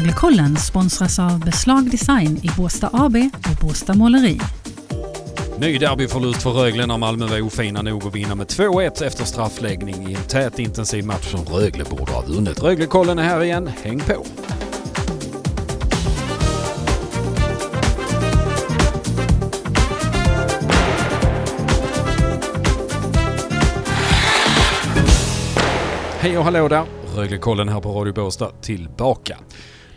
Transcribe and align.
Röglekollen 0.00 0.56
sponsras 0.56 1.18
av 1.18 1.40
Beslag 1.40 1.90
Design 1.90 2.40
i 2.42 2.50
Båstad 2.56 2.90
AB 2.92 3.16
och 3.16 3.66
Båstad 3.66 3.94
Måleri. 3.94 4.40
Ny 5.58 5.78
derbyförlust 5.78 6.42
för 6.42 6.50
Rögle 6.50 6.86
när 6.86 6.98
Malmö 6.98 7.26
var 7.26 7.40
ofina 7.40 7.82
nog 7.82 8.06
att 8.06 8.14
vinna 8.14 8.34
med 8.34 8.46
2-1 8.46 9.04
efter 9.04 9.24
straffläggning 9.24 10.08
i 10.08 10.14
en 10.14 10.22
tät 10.22 10.58
intensiv 10.58 11.04
match 11.04 11.30
som 11.30 11.44
Rögle 11.44 11.84
borde 11.84 12.12
ha 12.12 12.22
vunnit. 12.22 12.62
Röglekollen 12.62 13.18
är 13.18 13.22
här 13.22 13.42
igen, 13.42 13.70
häng 13.82 14.00
på! 14.00 14.24
Hej 26.20 26.38
och 26.38 26.44
hallå 26.44 26.68
där! 26.68 26.84
Röglekollen 27.16 27.68
här 27.68 27.80
på 27.80 27.92
Radio 27.92 28.12
Båstad 28.12 28.50
tillbaka. 28.60 29.38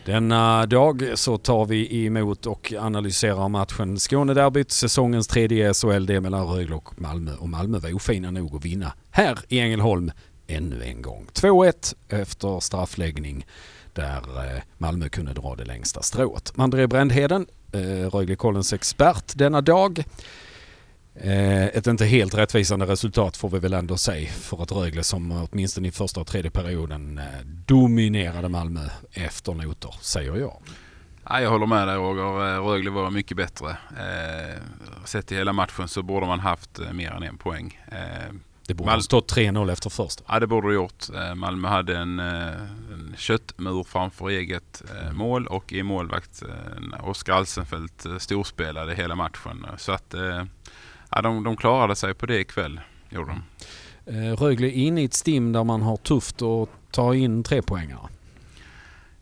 Denna 0.06 0.66
dag 0.66 1.04
så 1.16 1.38
tar 1.38 1.66
vi 1.66 2.06
emot 2.06 2.46
och 2.46 2.74
analyserar 2.80 3.50
matchen 3.50 4.00
Skånederbyt, 4.00 4.72
säsongens 4.72 5.28
tredje 5.28 5.74
SHL, 5.74 6.06
det 6.06 6.22
mellan 6.22 6.48
Rögle 6.48 6.76
och 6.76 7.02
Malmö. 7.02 7.32
Och 7.40 7.50
Malmö 7.50 7.80
var 7.80 7.96
ofina 7.96 8.32
nog 8.32 8.56
att 8.56 8.66
vinna 8.66 8.94
här 9.12 9.40
i 9.48 9.60
Ängelholm 9.60 10.12
ännu 10.48 10.84
en 10.84 11.02
gång. 11.02 11.28
2-1 11.34 11.96
efter 12.10 12.60
straffläggning 12.60 13.46
där 13.94 14.56
eh, 14.56 14.62
Malmö 14.78 15.10
kunde 15.10 15.34
dra 15.34 15.56
det 15.56 15.66
längsta 15.66 16.02
strået. 16.02 16.54
André 16.56 16.88
Brändheden, 16.88 17.48
eh, 17.72 17.80
Röglekollens 18.10 18.74
expert 18.74 19.34
denna 19.36 19.62
dag. 19.62 20.06
Eh, 21.16 21.66
ett 21.66 21.88
inte 21.88 22.06
helt 22.06 22.34
rättvisande 22.34 22.86
resultat 22.86 23.38
får 23.38 23.50
vi 23.50 23.60
väl 23.60 23.74
ändå 23.74 23.98
säga 23.98 24.30
för 24.30 24.64
ett 24.64 24.72
Rögle 24.72 25.04
som 25.04 25.48
åtminstone 25.52 25.88
i 25.88 25.92
första 25.92 26.22
och 26.22 26.28
tredje 26.28 26.52
perioden 26.52 27.18
eh, 27.18 27.24
dominerade 27.66 28.50
Malmö 28.50 28.90
efter 29.12 29.54
noter, 29.54 29.96
säger 30.02 30.36
jag. 30.36 30.62
Ja, 31.30 31.42
jag 31.42 31.50
håller 31.50 31.66
med 31.66 31.88
dig 31.88 31.96
Roger. 31.96 32.56
Eh, 32.56 32.66
Rögle 32.66 32.90
var 32.90 33.12
mycket 33.12 33.38
bättre. 33.38 33.78
Sett 35.06 35.32
i 35.32 35.36
hela 35.36 35.54
matchen 35.54 35.88
så 35.88 36.04
borde 36.04 36.26
man 36.26 36.40
haft 36.40 36.80
mer 36.92 37.12
än 37.12 37.24
en 37.24 37.38
poäng. 37.38 37.80
Det 38.68 38.74
borde 38.74 38.92
Mal 38.92 39.04
stått 39.04 39.36
3-0 39.36 39.72
efter 39.72 39.90
första. 39.90 40.24
Ja 40.28 40.40
det 40.40 40.48
borde 40.48 40.68
det 40.68 40.74
gjort. 40.74 41.06
Malmö 41.36 41.68
hade 41.68 41.98
en, 41.98 42.20
en 42.20 43.16
köttmur 43.18 43.84
framför 43.84 44.30
eget 44.30 44.84
mål 45.12 45.48
och 45.48 45.74
i 45.74 45.84
målvakt 45.84 46.44
Oskar 47.04 47.34
Alsenfelt 47.34 48.06
storspelade 48.18 48.96
hela 48.96 49.16
matchen. 49.16 49.66
Så 49.78 49.92
att 49.92 50.16
ja, 51.16 51.22
de, 51.22 51.44
de 51.44 51.58
klarade 51.58 51.96
sig 51.96 52.14
på 52.14 52.26
det 52.26 52.40
ikväll, 52.40 52.82
gjorde 53.10 53.32
de. 53.32 53.44
Eh, 54.06 54.36
Rögle 54.36 54.70
inne 54.70 55.02
i 55.02 55.06
ett 55.06 55.14
stim 55.14 55.52
där 55.52 55.64
man 55.64 55.82
har 55.82 55.98
tufft 55.98 56.42
att 56.42 56.70
ta 56.92 57.16
in 57.16 57.44
tre 57.44 57.62
poängare. 57.62 58.08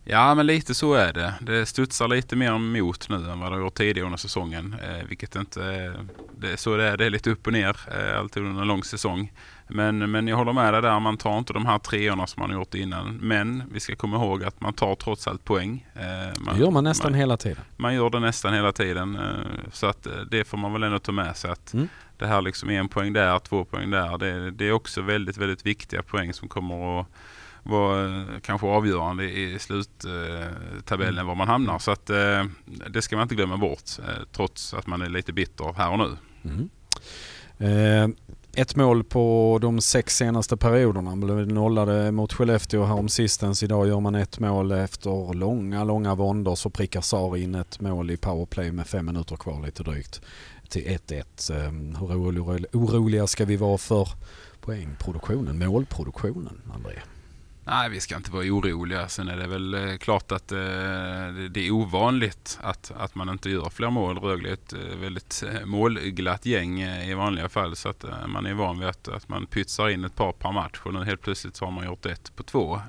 Ja 0.03 0.35
men 0.35 0.45
lite 0.45 0.73
så 0.73 0.93
är 0.93 1.13
det. 1.13 1.33
Det 1.41 1.65
studsar 1.65 2.07
lite 2.07 2.35
mer 2.35 2.57
mot 2.57 3.09
nu 3.09 3.15
än 3.15 3.39
vad 3.39 3.51
det 3.51 3.55
har 3.55 3.63
gjort 3.63 3.77
tidigare 3.77 4.05
under 4.05 4.17
säsongen. 4.17 4.75
Eh, 4.83 5.07
vilket 5.07 5.35
inte, 5.35 5.93
det 6.37 6.51
är 6.51 6.55
så 6.55 6.77
det 6.77 6.83
är. 6.83 6.97
Det 6.97 7.05
är 7.05 7.09
lite 7.09 7.29
upp 7.29 7.47
och 7.47 7.53
ner 7.53 7.77
eh, 7.91 8.19
alltid 8.19 8.43
under 8.43 8.61
en 8.61 8.67
lång 8.67 8.83
säsong. 8.83 9.31
Men, 9.73 10.11
men 10.11 10.27
jag 10.27 10.37
håller 10.37 10.53
med 10.53 10.73
dig 10.73 10.81
där. 10.81 10.99
Man 10.99 11.17
tar 11.17 11.37
inte 11.37 11.53
de 11.53 11.65
här 11.65 11.79
treorna 11.79 12.27
som 12.27 12.41
man 12.41 12.49
har 12.49 12.57
gjort 12.57 12.73
innan. 12.73 13.17
Men 13.17 13.63
vi 13.71 13.79
ska 13.79 13.95
komma 13.95 14.17
ihåg 14.17 14.43
att 14.43 14.61
man 14.61 14.73
tar 14.73 14.95
trots 14.95 15.27
allt 15.27 15.43
poäng. 15.45 15.87
Eh, 15.95 16.41
man, 16.41 16.55
det 16.55 16.61
gör 16.61 16.71
man 16.71 16.83
nästan 16.83 17.11
man, 17.11 17.19
hela 17.19 17.37
tiden. 17.37 17.63
Man 17.77 17.95
gör 17.95 18.09
det 18.09 18.19
nästan 18.19 18.53
hela 18.53 18.71
tiden. 18.71 19.15
Eh, 19.15 19.71
så 19.71 19.87
att 19.87 20.05
eh, 20.05 20.13
det 20.31 20.43
får 20.43 20.57
man 20.57 20.73
väl 20.73 20.83
ändå 20.83 20.99
ta 20.99 21.11
med 21.11 21.37
sig. 21.37 21.51
Att 21.51 21.73
mm. 21.73 21.87
Det 22.17 22.27
här 22.27 22.41
liksom 22.41 22.69
en 22.69 22.87
poäng 22.87 23.13
där, 23.13 23.39
två 23.39 23.65
poäng 23.65 23.91
där. 23.91 24.17
Det, 24.17 24.51
det 24.51 24.67
är 24.67 24.71
också 24.71 25.01
väldigt, 25.01 25.37
väldigt 25.37 25.65
viktiga 25.65 26.03
poäng 26.03 26.33
som 26.33 26.47
kommer 26.47 26.99
att 26.99 27.07
vara 27.63 28.23
kanske 28.41 28.67
avgörande 28.67 29.23
i 29.23 29.59
sluttabellen 29.59 31.13
mm. 31.13 31.27
var 31.27 31.35
man 31.35 31.47
hamnar. 31.47 31.79
Så 31.79 31.91
att 31.91 32.05
det 32.89 33.01
ska 33.01 33.15
man 33.15 33.23
inte 33.23 33.35
glömma 33.35 33.57
bort 33.57 33.89
trots 34.31 34.73
att 34.73 34.87
man 34.87 35.01
är 35.01 35.09
lite 35.09 35.33
bitter 35.33 35.73
här 35.77 35.91
och 35.91 35.99
nu. 35.99 36.17
Mm. 36.43 36.69
Eh, 37.61 38.07
ett 38.53 38.75
mål 38.75 39.03
på 39.03 39.57
de 39.61 39.81
sex 39.81 40.17
senaste 40.17 40.57
perioderna. 40.57 41.15
Blev 41.15 41.47
nollade 41.47 42.11
mot 42.11 42.33
Skellefteå 42.33 42.83
häromsistens. 42.83 43.63
Idag 43.63 43.87
gör 43.87 43.99
man 43.99 44.15
ett 44.15 44.39
mål 44.39 44.71
efter 44.71 45.33
långa, 45.33 45.83
långa 45.83 46.15
våndor 46.15 46.55
så 46.55 46.69
prickar 46.69 47.01
Sar 47.01 47.37
in 47.37 47.55
ett 47.55 47.79
mål 47.79 48.11
i 48.11 48.17
powerplay 48.17 48.71
med 48.71 48.87
fem 48.87 49.05
minuter 49.05 49.35
kvar 49.35 49.65
lite 49.65 49.83
drygt 49.83 50.21
till 50.69 50.83
1-1. 50.83 51.51
Ehm, 51.51 51.95
hur 51.95 52.07
oroliga 52.71 53.27
ska 53.27 53.45
vi 53.45 53.55
vara 53.55 53.77
för 53.77 54.07
poängproduktionen, 54.61 55.59
målproduktionen, 55.59 56.61
André? 56.73 56.93
Nej, 57.63 57.89
vi 57.89 57.99
ska 57.99 58.15
inte 58.15 58.31
vara 58.31 58.43
oroliga. 58.43 59.07
Sen 59.07 59.27
är 59.27 59.37
det 59.37 59.47
väl 59.47 59.73
eh, 59.73 59.97
klart 59.97 60.31
att 60.31 60.51
eh, 60.51 60.57
det 61.49 61.67
är 61.67 61.71
ovanligt 61.71 62.59
att, 62.61 62.91
att 62.97 63.15
man 63.15 63.29
inte 63.29 63.49
gör 63.49 63.69
fler 63.69 63.89
mål. 63.89 64.19
Rögle 64.19 64.49
är 64.49 64.53
ett 64.53 64.73
eh, 64.73 64.97
väldigt 65.01 65.43
eh, 65.53 65.65
målglatt 65.65 66.45
gäng 66.45 66.81
i 66.81 67.13
vanliga 67.13 67.49
fall. 67.49 67.75
Så 67.75 67.89
att 67.89 68.05
man 68.27 68.45
är 68.45 68.53
van 68.53 68.79
vid 68.79 68.87
att, 68.87 69.07
att 69.07 69.29
man 69.29 69.45
pytsar 69.45 69.89
in 69.89 70.05
ett 70.05 70.15
par 70.15 70.31
per 70.31 70.51
match 70.51 70.79
och 70.83 70.93
nu 70.93 71.03
helt 71.03 71.21
plötsligt 71.21 71.55
så 71.55 71.65
har 71.65 71.71
man 71.71 71.85
gjort 71.85 72.05
ett 72.05 72.35
på 72.35 72.43
två. 72.43 72.81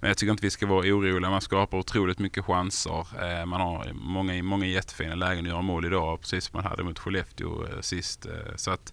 Men 0.00 0.08
jag 0.08 0.16
tycker 0.16 0.30
inte 0.30 0.46
vi 0.46 0.50
ska 0.50 0.66
vara 0.66 0.86
oroliga. 0.86 1.30
Man 1.30 1.40
skapar 1.40 1.78
otroligt 1.78 2.18
mycket 2.18 2.44
chanser. 2.44 3.06
Man 3.46 3.60
har 3.60 3.92
många, 3.92 4.42
många 4.42 4.66
jättefina 4.66 5.14
lägen 5.14 5.44
att 5.44 5.50
göra 5.50 5.62
mål 5.62 5.84
idag, 5.84 6.20
precis 6.20 6.44
som 6.44 6.56
man 6.56 6.70
hade 6.70 6.82
mot 6.82 6.98
Skellefteå 6.98 7.66
sist. 7.80 8.26
Så 8.56 8.70
att 8.70 8.92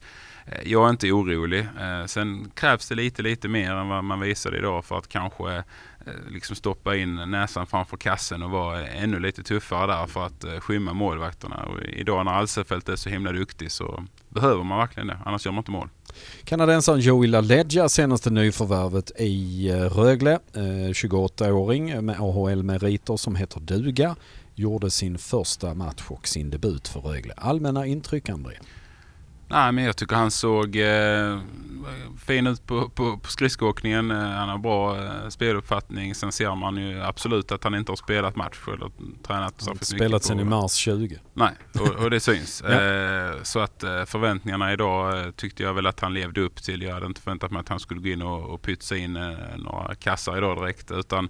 jag 0.64 0.86
är 0.86 0.90
inte 0.90 1.12
orolig. 1.12 1.68
Sen 2.06 2.52
krävs 2.56 2.90
det 2.90 2.96
lite, 2.96 3.22
lite 3.22 3.48
mer 3.48 3.72
än 3.72 3.90
vad 3.90 4.04
man 4.04 4.20
visade 4.20 4.58
idag 4.58 4.86
för 4.92 4.98
att 4.98 5.08
kanske 5.08 5.56
eh, 6.06 6.14
liksom 6.30 6.56
stoppa 6.56 6.96
in 6.96 7.16
näsan 7.16 7.68
framför 7.68 7.98
kassen 7.98 8.44
och 8.44 8.52
vara 8.52 8.88
ännu 8.88 9.20
lite 9.20 9.44
tuffare 9.44 9.88
där 9.88 10.08
för 10.08 10.26
att 10.26 10.44
eh, 10.44 10.60
skymma 10.60 10.94
målvakterna. 10.94 11.64
Och 11.64 11.80
idag 11.84 12.26
när 12.26 12.32
Alsefelt 12.32 12.90
är 12.90 12.96
så 12.96 13.10
himla 13.10 13.32
duktig 13.32 13.72
så 13.72 14.04
behöver 14.30 14.64
man 14.64 14.78
verkligen 14.78 15.08
det, 15.08 15.18
annars 15.26 15.46
gör 15.46 15.52
man 15.52 15.60
inte 15.60 15.72
mål. 15.72 15.90
Kanadensaren 16.44 17.00
Joey 17.00 17.28
LaLeggia, 17.28 17.90
senaste 17.90 18.30
nyförvärvet 18.30 19.12
i 19.20 19.70
eh, 19.70 19.76
Rögle, 19.76 20.40
28-åring 20.54 22.06
med 22.06 22.16
AHL-meriter 22.20 23.18
som 23.18 23.36
heter 23.36 23.60
duga, 23.60 24.16
gjorde 24.56 24.92
sin 24.92 25.18
första 25.18 25.74
match 25.74 26.04
och 26.08 26.28
sin 26.28 26.50
debut 26.50 26.88
för 26.88 27.00
Rögle. 27.00 27.34
Allmänna 27.38 27.86
intryck 27.86 28.30
André? 28.30 28.54
Nej, 29.52 29.72
men 29.72 29.84
jag 29.84 29.98
tycker 29.98 30.16
han 30.16 30.32
såg 30.32 30.76
eh, 30.76 31.40
fin 32.26 32.48
ut 32.48 32.68
på, 32.68 32.90
på, 32.90 33.18
på 33.18 33.30
skridskoåkningen. 33.30 34.12
Eh, 34.12 34.18
han 34.18 34.50
har 34.50 34.58
bra 34.58 34.98
eh, 34.98 35.30
speluppfattning. 35.30 36.16
Sen 36.16 36.32
ser 36.32 36.56
man 36.56 36.78
ju 36.78 37.02
absolut 37.02 37.52
att 37.52 37.64
han 37.64 37.76
inte 37.76 37.92
har 37.92 37.98
spelat 37.98 38.36
match 38.36 38.60
eller 38.68 38.92
tränat 39.28 39.62
så 39.62 39.70
mycket. 39.70 39.88
Spelat 39.88 40.24
sen 40.24 40.40
i 40.40 40.44
mars 40.44 40.74
20. 40.74 41.20
Nej, 41.34 41.52
och, 41.80 42.04
och 42.04 42.10
det 42.10 42.20
syns. 42.20 42.64
ja. 42.68 42.72
eh, 42.72 43.44
så 43.44 43.60
att 43.60 43.84
eh, 43.84 44.06
förväntningarna 44.06 44.74
idag 44.74 45.20
eh, 45.20 45.32
tyckte 45.32 45.64
jag 45.64 45.74
väl 45.74 45.88
att 45.88 46.00
han 46.00 46.14
levde 46.14 46.42
upp 46.42 46.64
till. 46.64 46.82
Jag 46.82 46.94
hade 46.94 47.06
inte 47.06 47.22
förväntat 47.22 47.52
mig 47.52 47.60
att 47.60 47.70
han 47.70 47.80
skulle 47.80 48.02
gå 48.02 48.08
in 48.08 48.22
och, 48.22 48.54
och 48.54 48.62
pytsa 48.62 48.98
in 48.98 49.16
eh, 49.16 49.34
några 49.58 49.96
kassar 49.96 50.38
idag 50.38 50.58
direkt. 50.58 50.92
Utan 50.92 51.30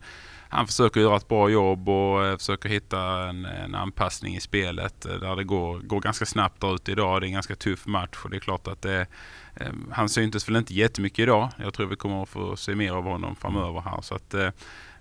han 0.52 0.68
försöker 0.68 1.02
göra 1.02 1.18
ett 1.18 1.28
bra 1.28 1.50
jobb 1.50 1.90
och 1.90 2.26
eh, 2.26 2.38
försöker 2.38 2.70
hitta 2.70 3.30
en, 3.30 3.46
en 3.46 3.76
anpassning 3.76 4.36
i 4.36 4.40
spelet 4.40 5.06
eh, 5.06 5.16
där 5.16 5.36
det 5.36 5.44
går, 5.44 5.80
går 5.80 6.00
ganska 6.02 6.26
snabbt 6.26 6.62
där 6.62 6.76
ute 6.76 6.92
idag. 6.92 7.22
Det 7.22 7.26
är 7.26 7.28
en 7.28 7.34
ganska 7.34 7.56
tuff 7.56 7.86
match 7.86 8.18
och 8.24 8.30
det 8.30 8.38
är 8.38 8.40
klart 8.40 8.68
att 8.68 8.82
det, 8.82 9.08
eh, 9.56 9.68
han 9.92 10.10
syntes 10.10 10.50
väl 10.50 10.56
inte 10.56 10.74
jättemycket 10.74 11.20
idag. 11.20 11.50
Jag 11.58 11.74
tror 11.74 11.88
vi 11.88 11.96
kommer 11.96 12.24
att 12.24 12.30
få 12.30 12.56
se 12.56 12.76
mer 12.76 12.92
av 12.92 13.04
honom 13.04 13.36
framöver 13.36 13.82
här. 13.82 14.02
Så 14.02 14.16
att, 14.16 14.36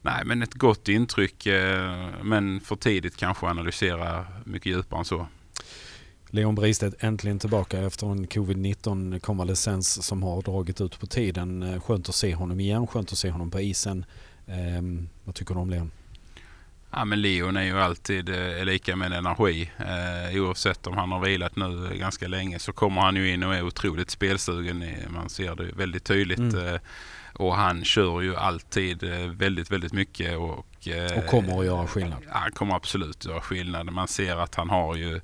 nej, 0.03 0.25
men 0.25 0.43
ett 0.43 0.55
gott 0.55 0.88
intryck 0.88 1.47
men 2.22 2.61
för 2.61 2.77
tidigt 2.77 3.17
kanske 3.17 3.47
analysera 3.47 4.27
mycket 4.44 4.72
djupare 4.72 4.99
än 4.99 5.05
så. 5.05 5.27
Leon 6.31 6.55
Bristedt 6.55 7.05
äntligen 7.05 7.38
tillbaka 7.38 7.78
efter 7.78 8.06
en 8.06 8.27
covid-19 8.27 9.19
konvalescens 9.19 10.06
som 10.06 10.22
har 10.22 10.43
dragit 10.43 10.81
ut 10.81 11.00
på 11.00 11.06
tiden. 11.06 11.81
Skönt 11.81 12.09
att 12.09 12.15
se 12.15 12.34
honom 12.34 12.61
igen, 12.61 12.87
skönt 12.87 13.12
att 13.12 13.19
se 13.19 13.31
honom 13.31 13.50
på 13.50 13.61
isen. 13.61 14.05
Eh, 14.50 14.82
vad 15.25 15.35
tycker 15.35 15.55
du 15.55 15.61
om 15.61 15.70
Leon? 15.70 15.91
Ja, 16.91 17.05
men 17.05 17.23
Leon 17.23 17.56
är 17.56 17.62
ju 17.62 17.81
alltid 17.81 18.29
eh, 18.29 18.64
lika 18.64 18.97
med 18.97 19.12
energi. 19.12 19.70
Eh, 19.79 20.43
oavsett 20.43 20.87
om 20.87 20.97
han 20.97 21.12
har 21.12 21.20
vilat 21.20 21.56
nu 21.56 21.91
ganska 21.94 22.29
länge 22.29 22.58
så 22.58 22.73
kommer 22.73 23.00
han 23.00 23.17
ju 23.17 23.32
in 23.32 23.43
och 23.43 23.55
är 23.55 23.62
otroligt 23.62 24.11
spelsugen. 24.11 24.85
Man 25.08 25.29
ser 25.29 25.55
det 25.55 25.73
väldigt 25.73 26.05
tydligt. 26.05 26.38
Mm. 26.38 26.75
Eh, 26.75 26.81
och 27.32 27.56
han 27.56 27.85
kör 27.85 28.20
ju 28.20 28.37
alltid 28.37 29.02
eh, 29.02 29.26
väldigt, 29.26 29.70
väldigt 29.70 29.93
mycket. 29.93 30.38
Och, 30.38 30.88
eh, 30.88 31.19
och 31.19 31.26
kommer 31.26 31.61
att 31.61 31.67
göra 31.67 31.87
skillnad? 31.87 32.19
Ja, 32.26 32.38
han 32.38 32.52
kommer 32.52 32.75
absolut 32.75 33.17
att 33.17 33.25
göra 33.25 33.41
skillnad. 33.41 33.93
Man 33.93 34.08
ser 34.08 34.37
att 34.37 34.55
han 34.55 34.70
har 34.70 34.97
ju 34.97 35.20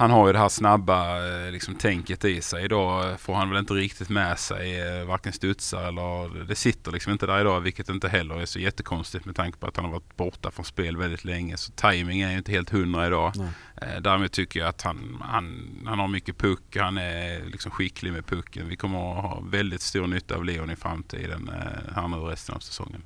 han 0.00 0.10
har 0.10 0.26
ju 0.26 0.32
det 0.32 0.38
här 0.38 0.48
snabba 0.48 1.26
eh, 1.28 1.52
liksom, 1.52 1.74
tänket 1.74 2.24
i 2.24 2.40
sig. 2.40 2.64
Idag 2.64 3.20
får 3.20 3.34
han 3.34 3.50
väl 3.50 3.58
inte 3.58 3.74
riktigt 3.74 4.08
med 4.08 4.38
sig 4.38 4.80
eh, 4.80 5.04
varken 5.04 5.32
studsar 5.32 5.88
eller 5.88 6.44
det 6.44 6.54
sitter 6.54 6.92
liksom 6.92 7.12
inte 7.12 7.26
där 7.26 7.40
idag 7.40 7.60
vilket 7.60 7.88
inte 7.88 8.08
heller 8.08 8.40
är 8.40 8.46
så 8.46 8.58
jättekonstigt 8.58 9.24
med 9.24 9.36
tanke 9.36 9.58
på 9.58 9.66
att 9.66 9.76
han 9.76 9.84
har 9.84 9.92
varit 9.92 10.16
borta 10.16 10.50
från 10.50 10.64
spel 10.64 10.96
väldigt 10.96 11.24
länge. 11.24 11.56
Så 11.56 11.72
timing 11.72 12.20
är 12.20 12.30
ju 12.30 12.38
inte 12.38 12.52
helt 12.52 12.70
hundra 12.70 13.06
idag. 13.06 13.32
Nej. 13.36 13.48
Eh, 13.76 14.00
därmed 14.00 14.32
tycker 14.32 14.60
jag 14.60 14.68
att 14.68 14.82
han, 14.82 15.22
han, 15.24 15.70
han 15.86 15.98
har 15.98 16.08
mycket 16.08 16.38
puck. 16.38 16.76
Han 16.76 16.98
är 16.98 17.44
liksom 17.44 17.70
skicklig 17.70 18.12
med 18.12 18.26
pucken. 18.26 18.68
Vi 18.68 18.76
kommer 18.76 19.18
att 19.18 19.24
ha 19.24 19.42
väldigt 19.50 19.80
stor 19.80 20.06
nytta 20.06 20.36
av 20.36 20.44
Leon 20.44 20.70
i 20.70 20.76
framtiden 20.76 21.50
här 21.94 22.08
nu 22.08 22.16
resten 22.16 22.54
av 22.54 22.58
säsongen. 22.58 23.02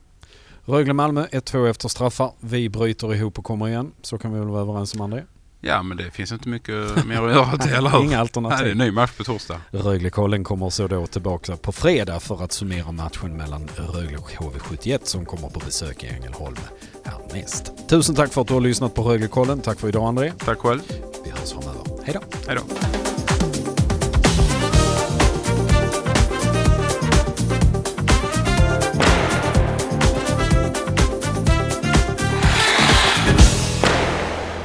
Rögle-Malmö 0.65 1.27
1-2 1.27 1.71
efter 1.71 1.89
straffar. 1.89 2.33
Vi 2.41 2.69
bryter 2.69 3.15
ihop 3.15 3.39
och 3.39 3.45
kommer 3.45 3.69
igen. 3.69 3.93
Så 4.03 4.19
kan 4.19 4.33
vi 4.33 4.39
väl 4.39 4.49
vara 4.49 4.61
överens 4.61 4.95
om 4.95 5.01
André? 5.01 5.23
Ja, 5.67 5.83
men 5.83 5.97
det 5.97 6.11
finns 6.11 6.33
inte 6.33 6.49
mycket 6.49 7.07
mer 7.07 7.23
att 7.23 7.33
göra 7.33 7.57
till, 7.59 7.73
eller 7.73 7.91
hur? 7.91 7.99
Inga 7.99 8.09
Nej, 8.09 8.17
alternativ. 8.19 8.65
det 8.65 8.71
är 8.71 8.73
en 8.73 8.79
ny 8.79 8.91
match 8.91 9.11
på 9.17 9.25
torsdag. 9.25 9.61
Rögle-kollen 9.71 10.45
kommer 10.45 10.71
så 10.71 10.87
då 10.89 11.07
tillbaka 11.07 11.57
på 11.57 11.73
fredag 11.73 12.21
för 12.21 12.45
att 12.45 12.53
summera 12.53 12.93
matchen 12.93 13.37
mellan 13.37 13.69
Rögle 13.77 14.19
och 14.19 14.31
HV71 14.31 14.99
som 15.05 15.27
kommer 15.27 15.49
på 15.49 15.61
besök 15.61 16.05
i 16.05 16.07
Ängelholm 16.09 16.57
härnäst. 17.05 17.73
Tusen 17.89 18.15
tack 18.15 18.33
för 18.33 18.41
att 18.41 18.49
du 18.49 18.55
har 18.55 18.61
lyssnat 18.61 18.95
på 18.95 19.03
Rögle-kollen. 19.03 19.61
Tack 19.61 19.81
för 19.81 19.89
idag 19.89 20.05
André. 20.09 20.33
Tack 20.39 20.59
själv. 20.59 20.81
Vi 21.25 21.31
hörs 21.31 21.53
framöver. 21.53 21.83
Hej 22.05 22.15
då! 22.15 22.39
Hej 22.47 22.57
då. 22.57 23.04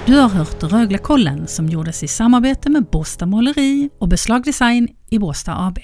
Du 0.09 0.15
har 0.15 0.29
hört 0.29 0.63
Röglekollen 0.63 1.47
som 1.47 1.67
gjordes 1.67 2.03
i 2.03 2.07
samarbete 2.07 2.69
med 2.69 2.85
Båstad 2.85 3.25
Måleri 3.25 3.89
och 3.99 4.07
Beslag 4.07 4.43
Design 4.43 4.87
i 5.09 5.19
Båstad 5.19 5.67
AB. 5.67 5.79